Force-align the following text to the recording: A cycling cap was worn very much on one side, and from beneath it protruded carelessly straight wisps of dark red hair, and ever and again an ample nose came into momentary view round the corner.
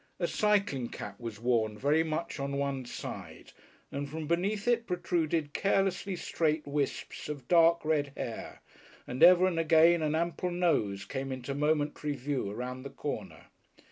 A 0.19 0.25
cycling 0.25 0.89
cap 0.89 1.19
was 1.19 1.39
worn 1.39 1.77
very 1.77 2.01
much 2.01 2.39
on 2.39 2.57
one 2.57 2.85
side, 2.87 3.51
and 3.91 4.09
from 4.09 4.25
beneath 4.25 4.67
it 4.67 4.87
protruded 4.87 5.53
carelessly 5.53 6.15
straight 6.15 6.65
wisps 6.65 7.29
of 7.29 7.47
dark 7.47 7.85
red 7.85 8.11
hair, 8.17 8.63
and 9.05 9.21
ever 9.21 9.45
and 9.45 9.59
again 9.59 10.01
an 10.01 10.15
ample 10.15 10.49
nose 10.49 11.05
came 11.05 11.31
into 11.31 11.53
momentary 11.53 12.15
view 12.15 12.51
round 12.51 12.83
the 12.83 12.89
corner. 12.89 13.49